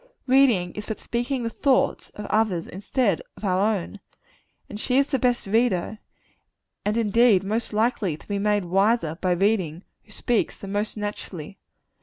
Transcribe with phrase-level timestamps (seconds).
[0.25, 3.99] Reading is but speaking the thoughts of others instead of our own;
[4.67, 5.99] and she is the best reader
[6.83, 11.59] and indeed most likely to be made wiser by reading who speaks the most naturally.